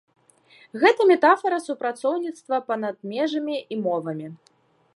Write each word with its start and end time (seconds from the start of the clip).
Гэта 0.83 1.01
метафара 1.11 1.59
супрацоўніцтва 1.65 2.55
па-над 2.71 2.97
межамі 3.11 3.57
і 3.77 3.81
мовамі. 3.85 4.27